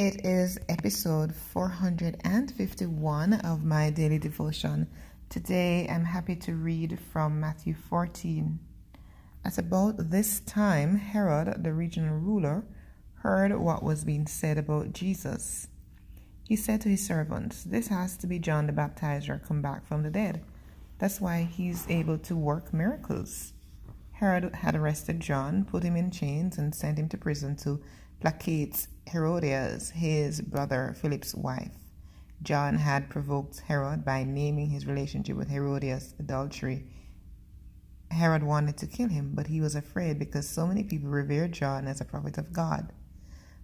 It 0.00 0.24
is 0.24 0.58
episode 0.66 1.34
451 1.34 3.34
of 3.34 3.64
my 3.66 3.90
daily 3.90 4.18
devotion. 4.18 4.86
Today 5.28 5.86
I'm 5.90 6.06
happy 6.06 6.36
to 6.36 6.54
read 6.54 6.98
from 7.12 7.38
Matthew 7.38 7.74
14. 7.74 8.58
At 9.44 9.58
about 9.58 10.08
this 10.08 10.40
time, 10.40 10.96
Herod, 10.96 11.62
the 11.62 11.74
regional 11.74 12.16
ruler, 12.16 12.64
heard 13.16 13.54
what 13.54 13.82
was 13.82 14.06
being 14.06 14.26
said 14.26 14.56
about 14.56 14.94
Jesus. 14.94 15.68
He 16.48 16.56
said 16.56 16.80
to 16.80 16.88
his 16.88 17.06
servants, 17.06 17.62
This 17.62 17.88
has 17.88 18.16
to 18.16 18.26
be 18.26 18.38
John 18.38 18.68
the 18.68 18.72
Baptizer 18.72 19.46
come 19.46 19.60
back 19.60 19.86
from 19.86 20.02
the 20.02 20.08
dead. 20.08 20.42
That's 20.98 21.20
why 21.20 21.42
he's 21.42 21.86
able 21.90 22.16
to 22.20 22.34
work 22.34 22.72
miracles. 22.72 23.52
Herod 24.12 24.54
had 24.54 24.74
arrested 24.74 25.20
John, 25.20 25.66
put 25.66 25.82
him 25.82 25.94
in 25.94 26.10
chains, 26.10 26.56
and 26.56 26.74
sent 26.74 26.98
him 26.98 27.10
to 27.10 27.18
prison 27.18 27.54
to 27.56 27.82
placate 28.20 28.86
Herodias, 29.08 29.90
his 29.90 30.40
brother 30.40 30.94
Philip's 31.00 31.34
wife. 31.34 31.72
John 32.42 32.76
had 32.76 33.10
provoked 33.10 33.60
Herod 33.60 34.04
by 34.04 34.24
naming 34.24 34.70
his 34.70 34.86
relationship 34.86 35.36
with 35.36 35.48
Herodias 35.48 36.14
adultery. 36.18 36.86
Herod 38.10 38.42
wanted 38.42 38.76
to 38.78 38.86
kill 38.86 39.08
him, 39.08 39.32
but 39.34 39.46
he 39.46 39.60
was 39.60 39.74
afraid 39.74 40.18
because 40.18 40.48
so 40.48 40.66
many 40.66 40.82
people 40.82 41.10
revered 41.10 41.52
John 41.52 41.86
as 41.86 42.00
a 42.00 42.04
prophet 42.04 42.38
of 42.38 42.52
God. 42.52 42.92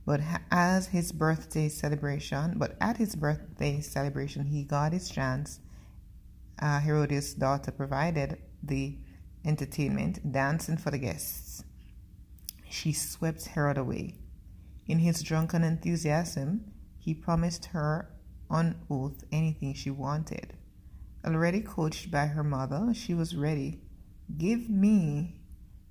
But 0.05 0.21
as 0.51 0.87
his 0.87 1.11
birthday 1.11 1.69
celebration, 1.69 2.55
but 2.59 2.77
at 2.81 2.97
his 2.97 3.17
birthday 3.17 3.81
celebration, 3.81 4.47
he 4.47 4.63
got 4.63 4.93
his 4.93 5.11
chance. 5.11 5.61
Uh, 6.61 6.81
Herodias' 6.81 7.35
daughter 7.35 7.73
provided 7.73 8.39
the 8.63 8.99
entertainment, 9.45 10.33
dancing 10.33 10.77
for 10.77 10.91
the 10.91 10.99
guests. 10.99 11.65
She 12.69 12.93
swept 12.93 13.47
Herod 13.47 13.79
away. 13.79 14.17
In 14.89 15.01
his 15.01 15.23
drunken 15.23 15.65
enthusiasm, 15.65 16.73
he 16.99 17.13
promised 17.13 17.67
her 17.67 18.09
on 18.49 18.77
oath 18.89 19.25
anything 19.33 19.75
she 19.75 19.91
wanted. 19.91 20.55
Already 21.25 21.61
coached 21.61 22.11
by 22.11 22.27
her 22.27 22.45
mother, 22.45 22.95
she 22.95 23.13
was 23.13 23.35
ready. 23.35 23.81
Give 24.39 24.71
me, 24.71 25.41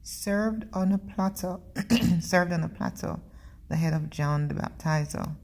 served 0.01 0.65
on 0.71 0.93
a 0.93 0.97
platter, 0.97 1.59
served 2.21 2.53
on 2.53 2.63
a 2.63 2.69
platter, 2.69 3.19
the 3.67 3.75
head 3.75 3.93
of 3.93 4.09
John 4.09 4.47
the 4.47 4.53
Baptizer. 4.53 5.35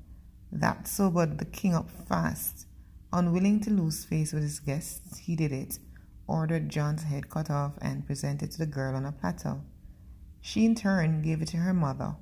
That 0.51 0.87
sobered 0.87 1.37
the 1.37 1.45
king 1.45 1.75
up 1.75 1.91
fast. 1.91 2.67
Unwilling 3.11 3.59
to 3.61 3.69
lose 3.69 4.05
face 4.05 4.31
with 4.31 4.43
his 4.43 4.59
guests, 4.61 5.17
he 5.17 5.35
did 5.35 5.51
it, 5.51 5.79
ordered 6.27 6.69
John's 6.69 7.03
head 7.03 7.29
cut 7.29 7.49
off 7.49 7.73
and 7.81 8.05
presented 8.05 8.51
to 8.51 8.57
the 8.57 8.65
girl 8.65 8.95
on 8.95 9.05
a 9.05 9.11
platter. 9.11 9.57
She 10.39 10.65
in 10.65 10.75
turn 10.75 11.21
gave 11.21 11.41
it 11.41 11.49
to 11.49 11.57
her 11.57 11.73
mother. 11.73 12.15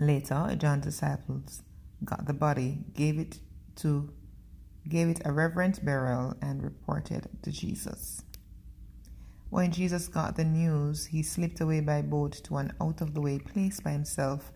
Later, 0.00 0.54
John's 0.56 0.84
disciples 0.84 1.62
got 2.04 2.26
the 2.26 2.34
body, 2.34 2.84
gave 2.94 3.18
it 3.18 3.38
to 3.76 4.12
gave 4.88 5.08
it 5.08 5.22
a 5.24 5.32
reverent 5.32 5.82
burial 5.84 6.34
and 6.42 6.62
reported 6.62 7.28
to 7.42 7.50
Jesus. 7.50 8.22
When 9.48 9.70
Jesus 9.70 10.08
got 10.08 10.36
the 10.36 10.44
news, 10.44 11.06
he 11.06 11.22
slipped 11.22 11.60
away 11.60 11.80
by 11.80 12.02
boat 12.02 12.32
to 12.44 12.56
an 12.56 12.72
out 12.80 13.00
of 13.00 13.14
the 13.14 13.20
way 13.20 13.38
place 13.38 13.80
by 13.80 13.92
himself, 13.92 14.52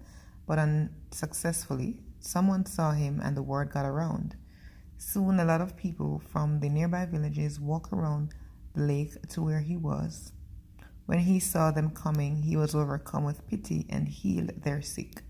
but 0.47 0.59
unsuccessfully. 0.59 2.03
Someone 2.21 2.67
saw 2.67 2.91
him 2.91 3.21
and 3.23 3.37
the 3.37 3.43
word 3.43 3.71
got 3.71 3.87
around. 3.87 4.37
Soon 4.99 5.39
a 5.39 5.45
lot 5.45 5.61
of 5.61 5.77
people 5.77 6.21
from 6.33 6.59
the 6.59 6.69
nearby 6.69 7.07
villages 7.07 7.61
walked 7.61 7.93
around 7.93 8.35
the 8.75 8.83
lake 8.83 9.13
to 9.29 9.43
where 9.43 9.61
he 9.61 9.77
was. 9.77 10.33
When 11.07 11.21
he 11.21 11.39
saw 11.39 11.71
them 11.71 11.91
coming, 11.91 12.43
he 12.43 12.57
was 12.57 12.75
overcome 12.75 13.25
with 13.25 13.47
pity 13.47 13.87
and 13.89 14.09
healed 14.09 14.51
their 14.63 14.83
sick. 14.83 15.23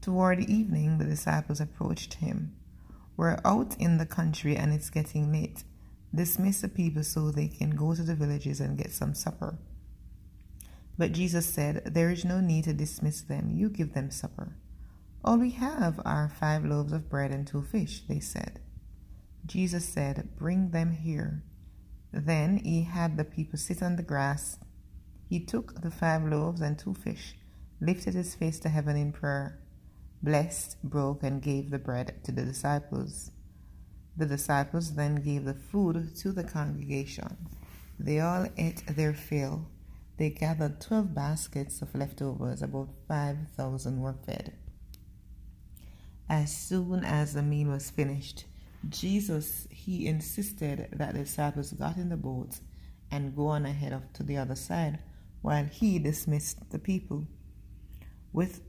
Toward 0.00 0.40
evening, 0.48 0.96
the 0.96 1.04
disciples 1.04 1.60
approached 1.60 2.14
him. 2.14 2.56
We're 3.18 3.38
out 3.44 3.76
in 3.78 3.98
the 3.98 4.06
country 4.06 4.56
and 4.56 4.72
it's 4.72 4.88
getting 4.88 5.30
late. 5.30 5.62
Dismiss 6.14 6.62
the 6.62 6.70
people 6.70 7.04
so 7.04 7.30
they 7.30 7.48
can 7.48 7.76
go 7.76 7.94
to 7.94 8.02
the 8.02 8.14
villages 8.14 8.60
and 8.60 8.78
get 8.78 8.92
some 8.92 9.14
supper. 9.14 9.58
But 10.96 11.12
Jesus 11.12 11.44
said, 11.44 11.82
There 11.84 12.08
is 12.08 12.24
no 12.24 12.40
need 12.40 12.64
to 12.64 12.72
dismiss 12.72 13.20
them. 13.20 13.50
You 13.50 13.68
give 13.68 13.92
them 13.92 14.10
supper. 14.10 14.56
All 15.22 15.36
we 15.36 15.50
have 15.50 16.00
are 16.06 16.32
five 16.40 16.64
loaves 16.64 16.94
of 16.94 17.10
bread 17.10 17.30
and 17.30 17.46
two 17.46 17.60
fish, 17.60 18.02
they 18.08 18.20
said. 18.20 18.58
Jesus 19.44 19.86
said, 19.86 20.30
Bring 20.38 20.70
them 20.70 20.92
here. 20.92 21.42
Then 22.10 22.56
he 22.56 22.84
had 22.84 23.18
the 23.18 23.24
people 23.24 23.58
sit 23.58 23.82
on 23.82 23.96
the 23.96 24.02
grass. 24.02 24.58
He 25.28 25.40
took 25.40 25.82
the 25.82 25.90
five 25.90 26.24
loaves 26.24 26.62
and 26.62 26.78
two 26.78 26.94
fish, 26.94 27.36
lifted 27.82 28.14
his 28.14 28.34
face 28.34 28.58
to 28.60 28.70
heaven 28.70 28.96
in 28.96 29.12
prayer 29.12 29.60
blessed, 30.22 30.82
broke, 30.82 31.22
and 31.22 31.42
gave 31.42 31.70
the 31.70 31.78
bread 31.78 32.22
to 32.24 32.32
the 32.32 32.44
disciples. 32.44 33.30
The 34.16 34.26
disciples 34.26 34.94
then 34.94 35.16
gave 35.16 35.44
the 35.44 35.54
food 35.54 36.14
to 36.16 36.32
the 36.32 36.44
congregation. 36.44 37.36
They 37.98 38.20
all 38.20 38.46
ate 38.56 38.82
their 38.86 39.14
fill. 39.14 39.66
They 40.18 40.30
gathered 40.30 40.80
twelve 40.80 41.14
baskets 41.14 41.80
of 41.80 41.94
leftovers, 41.94 42.60
about 42.60 42.90
five 43.08 43.36
thousand 43.56 44.00
were 44.00 44.16
fed. 44.26 44.52
As 46.28 46.54
soon 46.54 47.04
as 47.04 47.34
the 47.34 47.42
meal 47.42 47.68
was 47.68 47.90
finished, 47.90 48.44
Jesus 48.88 49.66
he 49.70 50.06
insisted 50.06 50.88
that 50.92 51.14
the 51.14 51.20
disciples 51.20 51.72
got 51.72 51.96
in 51.96 52.08
the 52.10 52.16
boat 52.16 52.60
and 53.10 53.34
go 53.34 53.48
on 53.48 53.66
ahead 53.66 53.92
of 53.92 54.12
to 54.12 54.22
the 54.22 54.36
other 54.36 54.54
side, 54.54 54.98
while 55.42 55.64
he 55.64 55.98
dismissed 55.98 56.70
the 56.70 56.78
people. 56.78 57.26
With 58.32 58.60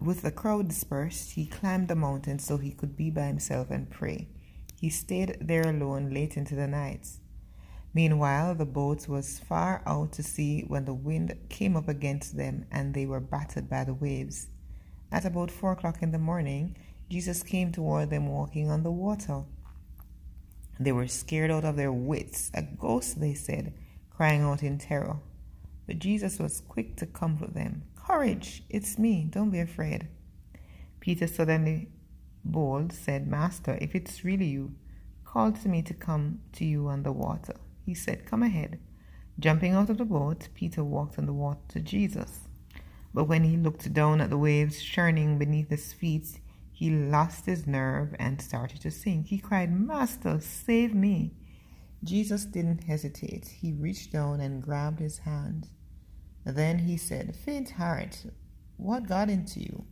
with 0.00 0.22
the 0.22 0.30
crowd 0.30 0.68
dispersed, 0.68 1.32
he 1.32 1.46
climbed 1.46 1.88
the 1.88 1.96
mountain 1.96 2.38
so 2.38 2.56
he 2.56 2.70
could 2.70 2.96
be 2.96 3.10
by 3.10 3.26
himself 3.26 3.70
and 3.70 3.90
pray. 3.90 4.28
He 4.80 4.90
stayed 4.90 5.38
there 5.40 5.68
alone 5.68 6.10
late 6.12 6.36
into 6.36 6.54
the 6.54 6.66
night. 6.66 7.08
Meanwhile, 7.94 8.56
the 8.56 8.66
boat 8.66 9.08
was 9.08 9.38
far 9.38 9.82
out 9.86 10.12
to 10.12 10.22
sea 10.22 10.64
when 10.68 10.84
the 10.84 10.94
wind 10.94 11.34
came 11.48 11.76
up 11.76 11.88
against 11.88 12.36
them 12.36 12.66
and 12.70 12.92
they 12.92 13.06
were 13.06 13.20
battered 13.20 13.70
by 13.70 13.84
the 13.84 13.94
waves. 13.94 14.48
At 15.10 15.24
about 15.24 15.50
four 15.50 15.72
o'clock 15.72 16.02
in 16.02 16.12
the 16.12 16.18
morning, 16.18 16.76
Jesus 17.08 17.42
came 17.42 17.72
toward 17.72 18.10
them 18.10 18.26
walking 18.26 18.70
on 18.70 18.82
the 18.82 18.90
water. 18.90 19.44
They 20.78 20.92
were 20.92 21.08
scared 21.08 21.50
out 21.50 21.64
of 21.64 21.76
their 21.76 21.92
wits. 21.92 22.50
A 22.52 22.62
ghost, 22.62 23.18
they 23.18 23.32
said, 23.32 23.72
crying 24.10 24.42
out 24.42 24.62
in 24.62 24.76
terror. 24.76 25.16
But 25.86 25.98
Jesus 25.98 26.38
was 26.38 26.60
quick 26.60 26.96
to 26.96 27.06
comfort 27.06 27.54
them. 27.54 27.84
Courage, 28.06 28.62
it's 28.70 29.00
me, 29.00 29.26
don't 29.28 29.50
be 29.50 29.58
afraid. 29.58 30.06
Peter, 31.00 31.26
suddenly 31.26 31.88
bold, 32.44 32.92
said, 32.92 33.26
Master, 33.26 33.76
if 33.80 33.96
it's 33.96 34.24
really 34.24 34.46
you, 34.46 34.76
call 35.24 35.50
to 35.50 35.68
me 35.68 35.82
to 35.82 35.92
come 35.92 36.40
to 36.52 36.64
you 36.64 36.86
on 36.86 37.02
the 37.02 37.10
water. 37.10 37.54
He 37.84 37.94
said, 37.94 38.24
Come 38.24 38.44
ahead. 38.44 38.78
Jumping 39.40 39.72
out 39.72 39.90
of 39.90 39.98
the 39.98 40.04
boat, 40.04 40.46
Peter 40.54 40.84
walked 40.84 41.18
on 41.18 41.26
the 41.26 41.32
water 41.32 41.58
to 41.70 41.80
Jesus. 41.80 42.42
But 43.12 43.24
when 43.24 43.42
he 43.42 43.56
looked 43.56 43.92
down 43.92 44.20
at 44.20 44.30
the 44.30 44.38
waves 44.38 44.80
churning 44.80 45.36
beneath 45.36 45.70
his 45.70 45.92
feet, 45.92 46.38
he 46.70 46.90
lost 46.90 47.46
his 47.46 47.66
nerve 47.66 48.14
and 48.20 48.40
started 48.40 48.82
to 48.82 48.90
sink. 48.92 49.26
He 49.26 49.38
cried, 49.38 49.72
Master, 49.72 50.38
save 50.38 50.94
me. 50.94 51.32
Jesus 52.04 52.44
didn't 52.44 52.84
hesitate. 52.84 53.48
He 53.48 53.72
reached 53.72 54.12
down 54.12 54.40
and 54.40 54.62
grabbed 54.62 55.00
his 55.00 55.18
hand. 55.18 55.66
Then 56.46 56.78
he 56.78 56.96
said, 56.96 57.34
Faint 57.34 57.70
heart, 57.70 58.24
what 58.76 59.08
got 59.08 59.28
into 59.28 59.58
you? 59.58 59.84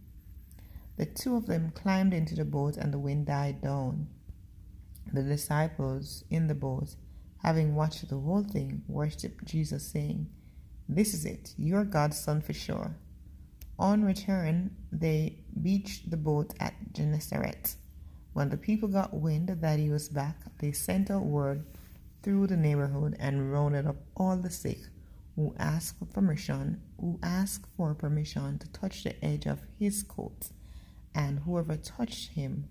The 0.96 1.04
two 1.04 1.34
of 1.34 1.46
them 1.46 1.72
climbed 1.74 2.14
into 2.14 2.36
the 2.36 2.44
boat, 2.44 2.76
and 2.76 2.94
the 2.94 2.98
wind 2.98 3.26
died 3.26 3.60
down. 3.60 4.06
The 5.12 5.24
disciples 5.24 6.22
in 6.30 6.46
the 6.46 6.54
boat, 6.54 6.94
having 7.42 7.74
watched 7.74 8.08
the 8.08 8.20
whole 8.20 8.44
thing, 8.44 8.84
worshipped 8.86 9.44
Jesus, 9.44 9.84
saying, 9.84 10.28
This 10.88 11.12
is 11.12 11.24
it, 11.24 11.54
you're 11.58 11.84
God's 11.84 12.20
son 12.20 12.40
for 12.40 12.52
sure. 12.52 12.94
On 13.76 14.04
return, 14.04 14.76
they 14.92 15.40
beached 15.60 16.08
the 16.08 16.16
boat 16.16 16.54
at 16.60 16.92
Gennesaret. 16.92 17.74
When 18.32 18.50
the 18.50 18.56
people 18.56 18.88
got 18.88 19.12
wind 19.12 19.48
that 19.48 19.80
he 19.80 19.90
was 19.90 20.08
back, 20.08 20.36
they 20.58 20.70
sent 20.70 21.10
out 21.10 21.24
word 21.24 21.64
through 22.22 22.46
the 22.46 22.56
neighborhood 22.56 23.16
and 23.18 23.52
rounded 23.52 23.88
up 23.88 23.96
all 24.16 24.36
the 24.36 24.50
sick 24.50 24.78
who 25.36 25.54
asked 25.58 25.98
for 25.98 26.06
permission, 26.06 26.80
who 27.00 27.18
asked 27.22 27.66
for 27.76 27.94
permission 27.94 28.58
to 28.58 28.68
touch 28.72 29.02
the 29.04 29.24
edge 29.24 29.46
of 29.46 29.60
his 29.78 30.02
coat, 30.02 30.50
and 31.14 31.40
whoever 31.40 31.76
touched 31.76 32.32
him 32.32 32.68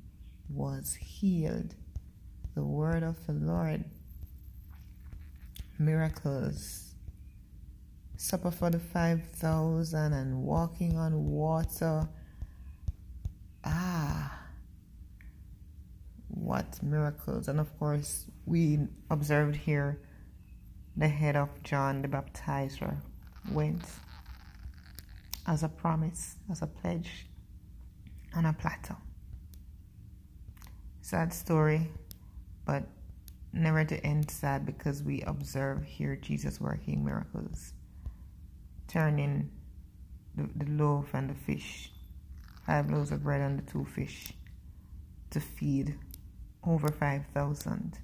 was 0.49 0.95
healed. 0.95 1.75
the 2.55 2.63
word 2.63 3.01
of 3.03 3.25
the 3.25 3.33
Lord. 3.33 3.83
Miracles. 5.79 6.93
Supper 8.15 8.51
for 8.51 8.69
the 8.69 8.79
5,000 8.79 10.13
and 10.13 10.43
walking 10.43 10.97
on 10.97 11.25
water. 11.25 12.07
Ah, 13.65 14.39
what 16.27 16.81
miracles. 16.83 17.47
And 17.47 17.59
of 17.59 17.77
course, 17.79 18.25
we 18.45 18.87
observed 19.09 19.55
here 19.55 19.99
the 20.95 21.07
head 21.07 21.35
of 21.35 21.49
John 21.63 22.01
the 22.01 22.07
Baptizer 22.07 22.97
went 23.51 23.83
as 25.47 25.63
a 25.63 25.69
promise, 25.69 26.35
as 26.51 26.61
a 26.61 26.67
pledge 26.67 27.27
on 28.35 28.45
a 28.45 28.53
platter. 28.53 28.95
Sad 31.01 31.33
story, 31.33 31.89
but 32.65 32.83
never 33.51 33.83
to 33.83 34.03
end 34.05 34.29
sad 34.31 34.65
because 34.65 35.03
we 35.03 35.21
observe 35.23 35.83
here 35.83 36.15
Jesus 36.15 36.61
working 36.61 37.03
miracles, 37.03 37.73
turning 38.87 39.49
the, 40.35 40.49
the 40.55 40.71
loaf 40.71 41.13
and 41.13 41.29
the 41.29 41.35
fish, 41.35 41.91
five 42.65 42.89
loaves 42.89 43.11
of 43.11 43.23
bread 43.23 43.41
and 43.41 43.59
the 43.59 43.71
two 43.71 43.85
fish, 43.85 44.33
to 45.29 45.39
feed 45.39 45.97
over 46.65 46.87
5,000. 46.87 47.99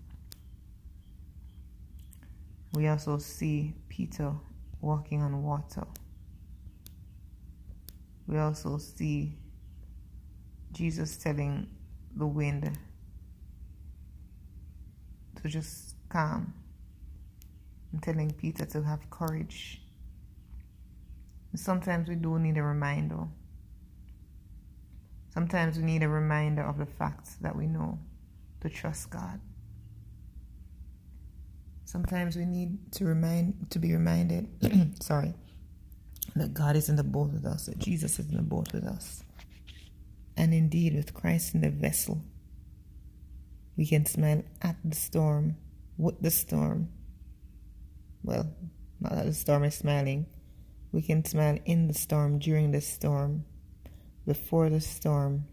We 2.74 2.88
also 2.88 3.18
see 3.18 3.74
Peter 3.89 4.31
walking 4.81 5.21
on 5.21 5.44
water. 5.44 5.86
We 8.27 8.38
also 8.38 8.77
see 8.77 9.38
Jesus 10.71 11.18
telling 11.18 11.68
the 12.16 12.27
wind 12.27 12.77
to 15.42 15.50
just 15.50 15.95
calm 16.10 16.54
and 17.92 18.04
telling 18.04 18.31
Peter 18.31 18.66
to 18.66 18.83
have 18.83 19.10
courage. 19.10 19.81
sometimes 21.56 22.07
we 22.07 22.15
do 22.15 22.38
need 22.38 22.57
a 22.57 22.63
reminder. 22.63 23.27
Sometimes 25.33 25.77
we 25.77 25.83
need 25.83 26.04
a 26.04 26.10
reminder 26.10 26.62
of 26.62 26.77
the 26.77 26.86
facts 26.86 27.36
that 27.42 27.56
we 27.56 27.65
know 27.65 27.98
to 28.62 28.69
trust 28.69 29.10
God. 29.10 29.39
Sometimes 31.89 32.36
we 32.36 32.45
need 32.45 32.91
to 32.91 33.06
remind 33.06 33.71
to 33.71 33.80
be 33.80 33.94
reminded, 33.94 34.47
sorry, 35.01 35.33
that 36.36 36.53
God 36.53 36.75
is 36.75 36.88
in 36.88 36.97
the 36.97 37.03
boat 37.03 37.31
with 37.31 37.47
us, 37.47 37.65
that 37.65 37.80
Jesus 37.80 38.19
is 38.19 38.30
in 38.30 38.36
the 38.38 38.44
boat 38.44 38.71
with 38.74 38.83
us. 38.83 39.24
And 40.38 40.53
indeed, 40.53 40.94
with 40.94 41.15
Christ 41.15 41.56
in 41.56 41.62
the 41.62 41.71
vessel, 41.71 42.21
we 43.75 43.88
can 43.88 44.06
smile 44.06 44.44
at 44.62 44.75
the 44.86 44.95
storm, 44.95 45.56
with 45.97 46.21
the 46.21 46.30
storm. 46.30 46.89
Well, 48.21 48.53
not 49.00 49.15
that 49.15 49.25
the 49.25 49.33
storm 49.33 49.63
is 49.63 49.74
smiling. 49.74 50.27
We 50.91 51.01
can 51.01 51.25
smile 51.25 51.57
in 51.65 51.88
the 51.88 51.95
storm, 51.95 52.38
during 52.38 52.69
the 52.69 52.81
storm, 52.81 53.45
before 54.27 54.69
the 54.69 54.80
storm, 54.80 55.45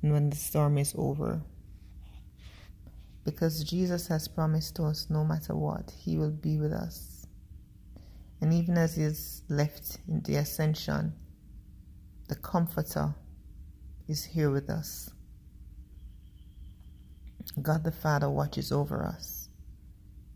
and 0.00 0.12
when 0.12 0.30
the 0.30 0.36
storm 0.36 0.78
is 0.78 0.94
over 0.96 1.42
because 3.24 3.64
Jesus 3.64 4.06
has 4.08 4.28
promised 4.28 4.76
to 4.76 4.84
us 4.84 5.08
no 5.10 5.24
matter 5.24 5.54
what, 5.54 5.92
He 5.96 6.16
will 6.18 6.30
be 6.30 6.58
with 6.58 6.72
us. 6.72 7.26
And 8.40 8.52
even 8.52 8.76
as 8.76 8.96
He 8.96 9.02
is 9.02 9.42
left 9.48 9.98
in 10.08 10.20
the 10.22 10.36
ascension, 10.36 11.14
the 12.28 12.36
Comforter 12.36 13.14
is 14.08 14.24
here 14.24 14.50
with 14.50 14.68
us. 14.68 15.10
God 17.62 17.84
the 17.84 17.92
Father 17.92 18.28
watches 18.28 18.72
over 18.72 19.04
us. 19.04 19.48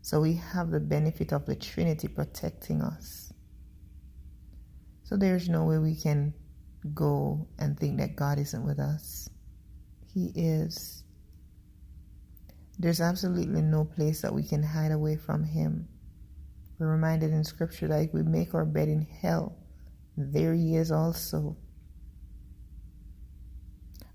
So 0.01 0.21
we 0.21 0.33
have 0.33 0.71
the 0.71 0.79
benefit 0.79 1.33
of 1.33 1.45
the 1.45 1.55
Trinity 1.55 2.07
protecting 2.07 2.81
us. 2.81 3.31
So 5.03 5.17
there's 5.17 5.49
no 5.49 5.65
way 5.65 5.77
we 5.77 5.95
can 5.95 6.33
go 6.93 7.47
and 7.59 7.77
think 7.79 7.97
that 7.99 8.15
God 8.15 8.39
isn't 8.39 8.65
with 8.65 8.79
us. 8.79 9.29
He 10.13 10.31
is. 10.35 11.03
There's 12.79 13.01
absolutely 13.01 13.61
no 13.61 13.83
place 13.83 14.21
that 14.21 14.33
we 14.33 14.41
can 14.41 14.63
hide 14.63 14.93
away 14.93 15.17
from 15.17 15.43
Him. 15.43 15.89
We're 16.79 16.87
reminded 16.87 17.31
in 17.31 17.43
Scripture 17.43 17.89
that 17.89 18.01
if 18.01 18.13
we 18.13 18.23
make 18.23 18.55
our 18.55 18.63
bed 18.63 18.87
in 18.87 19.01
hell, 19.01 19.57
there 20.15 20.53
He 20.53 20.77
is 20.77 20.89
also. 20.89 21.57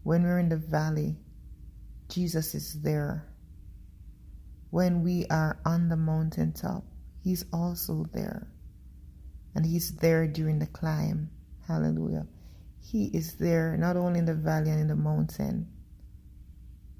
When 0.03 0.23
we're 0.23 0.39
in 0.39 0.49
the 0.49 0.57
valley, 0.57 1.17
Jesus 2.09 2.55
is 2.55 2.81
there. 2.81 3.29
When 4.71 5.03
we 5.03 5.27
are 5.31 5.61
on 5.67 5.91
the 5.91 5.97
mountaintop, 5.97 6.85
He's 7.23 7.45
also 7.53 8.07
there. 8.15 8.49
And 9.55 9.67
He's 9.67 9.95
there 9.97 10.27
during 10.27 10.59
the 10.59 10.67
climb. 10.67 11.29
Hallelujah. 11.69 12.27
He 12.81 13.07
is 13.07 13.35
there 13.35 13.77
not 13.77 13.97
only 13.97 14.21
in 14.21 14.25
the 14.25 14.35
valley 14.35 14.71
and 14.71 14.81
in 14.81 14.89
the 14.89 14.97
mountain, 14.97 15.69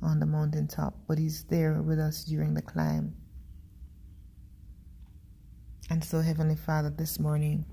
on 0.05 0.21
the 0.21 0.27
mountaintop, 0.27 0.95
but 1.09 1.19
He's 1.19 1.45
there 1.45 1.83
with 1.83 1.99
us 1.99 2.25
during 2.25 2.55
the 2.55 2.63
climb. 2.63 3.15
And 5.91 6.05
so, 6.05 6.21
Heavenly 6.21 6.57
Father, 6.57 6.91
this 6.91 7.19
morning, 7.19 7.67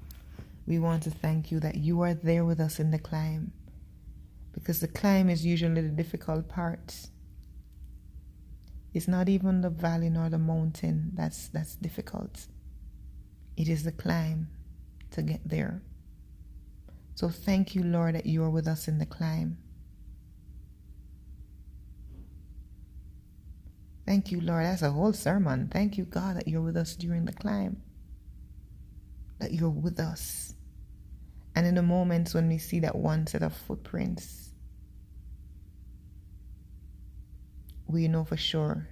we 0.66 0.80
want 0.80 1.04
to 1.04 1.12
thank 1.12 1.51
you 1.51 1.60
that 1.60 1.75
you 1.75 2.01
are 2.01 2.13
there 2.13 2.45
with 2.45 2.60
us 2.60 2.80
in 2.80 2.92
the 2.92 3.00
climb. 3.00 3.51
Because 4.54 4.80
the 4.80 4.88
climb 4.88 5.30
is 5.30 5.45
usually 5.45 5.81
the 5.81 5.89
difficult 5.89 6.50
part. 6.50 7.07
It's 8.94 9.07
not 9.07 9.30
even 9.30 9.62
the 9.62 9.69
valley 9.69 10.10
nor 10.10 10.30
the 10.30 10.38
mountain 10.38 11.12
that's 11.13 11.48
that's 11.48 11.75
difficult. 11.75 12.48
It 13.56 13.69
is 13.69 13.83
the 13.83 13.92
climb 13.92 14.50
to 15.12 15.22
get 15.22 15.42
there. 15.48 15.81
So 17.16 17.30
thank 17.30 17.75
you, 17.75 17.83
Lord, 17.83 18.16
that 18.16 18.25
you 18.25 18.44
are 18.44 18.50
with 18.50 18.68
us 18.68 18.88
in 18.88 18.98
the 18.98 19.06
climb. 19.06 19.57
Thank 24.11 24.29
you, 24.29 24.41
Lord. 24.41 24.65
That's 24.65 24.81
a 24.81 24.91
whole 24.91 25.13
sermon. 25.13 25.69
Thank 25.71 25.97
you, 25.97 26.03
God, 26.03 26.35
that 26.35 26.45
you're 26.45 26.61
with 26.61 26.75
us 26.75 26.97
during 26.97 27.23
the 27.23 27.31
climb. 27.31 27.81
That 29.39 29.53
you're 29.53 29.69
with 29.69 30.01
us. 30.01 30.53
And 31.55 31.65
in 31.65 31.75
the 31.75 31.81
moments 31.81 32.33
when 32.33 32.49
we 32.49 32.57
see 32.57 32.81
that 32.81 32.93
one 32.93 33.25
set 33.25 33.41
of 33.41 33.55
footprints, 33.55 34.49
we 37.87 38.09
know 38.09 38.25
for 38.25 38.35
sure 38.35 38.89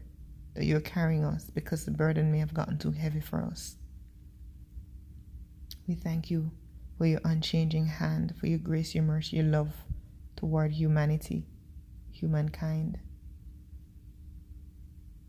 that 0.56 0.64
you're 0.64 0.80
carrying 0.80 1.26
us 1.26 1.50
because 1.50 1.84
the 1.84 1.92
burden 1.92 2.32
may 2.32 2.40
have 2.40 2.54
gotten 2.54 2.78
too 2.78 2.92
heavy 2.92 3.20
for 3.20 3.42
us. 3.44 3.76
We 5.86 5.96
thank 5.96 6.32
you 6.32 6.50
for 6.98 7.06
your 7.06 7.20
unchanging 7.26 7.88
hand, 7.88 8.36
for 8.40 8.48
your 8.48 8.60
grace, 8.60 8.96
your 8.96 9.04
mercy, 9.04 9.36
your 9.36 9.48
love 9.48 9.74
toward 10.38 10.72
humanity, 10.72 11.46
humankind. 12.10 13.00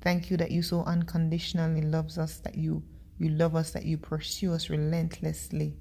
Thank 0.01 0.31
you 0.31 0.37
that 0.39 0.51
you 0.51 0.63
so 0.63 0.83
unconditionally 0.85 1.83
loves 1.83 2.17
us, 2.17 2.39
that 2.41 2.57
you 2.57 2.83
you 3.19 3.29
love 3.29 3.55
us, 3.55 3.73
that 3.73 3.85
you 3.85 3.99
pursue 3.99 4.55
us 4.55 4.71
relentlessly. 4.71 5.77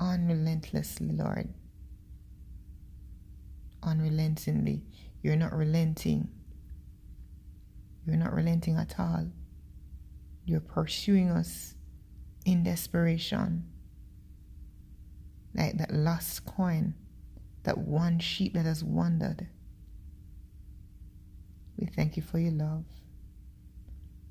Unrelentlessly, 0.00 1.12
Lord. 1.12 1.52
Unrelentingly. 3.82 4.84
You're 5.22 5.36
not 5.36 5.52
relenting. 5.52 6.28
You're 8.06 8.16
not 8.16 8.32
relenting 8.32 8.76
at 8.76 8.98
all. 8.98 9.26
You're 10.46 10.60
pursuing 10.60 11.28
us 11.28 11.74
in 12.46 12.62
desperation. 12.62 13.66
Like 15.54 15.76
that 15.76 15.92
lost 15.92 16.46
coin, 16.46 16.94
that 17.64 17.76
one 17.76 18.18
sheep 18.18 18.54
that 18.54 18.64
has 18.64 18.82
wandered. 18.82 19.48
We 21.78 21.86
thank 21.86 22.16
you 22.16 22.22
for 22.22 22.38
your 22.38 22.52
love. 22.52 22.84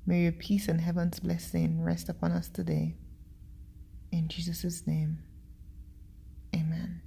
May 0.06 0.22
your 0.22 0.32
peace 0.32 0.68
and 0.68 0.80
heaven's 0.80 1.20
blessing 1.20 1.82
rest 1.82 2.08
upon 2.08 2.32
us 2.32 2.48
today. 2.48 2.96
In 4.12 4.28
Jesus' 4.28 4.86
name, 4.86 5.18
amen. 6.54 7.02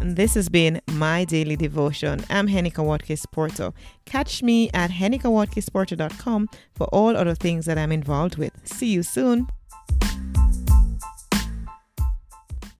This 0.00 0.34
has 0.34 0.48
been 0.48 0.80
my 0.92 1.24
daily 1.24 1.56
devotion. 1.56 2.24
I'm 2.30 2.48
Henika 2.48 2.84
Watkis 2.84 3.24
Porter. 3.30 3.72
Catch 4.06 4.42
me 4.42 4.70
at 4.72 4.90
henikawatkisporter.com 4.90 6.48
for 6.74 6.86
all 6.86 7.16
other 7.16 7.34
things 7.34 7.66
that 7.66 7.78
I'm 7.78 7.92
involved 7.92 8.36
with. 8.36 8.52
See 8.64 8.88
you 8.88 9.02
soon. 9.02 9.48